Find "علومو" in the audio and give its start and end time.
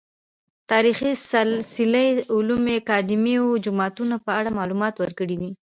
2.35-2.71